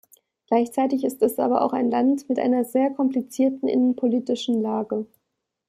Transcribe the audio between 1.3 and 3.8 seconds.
aber auch ein Land mit einer sehr komplizierten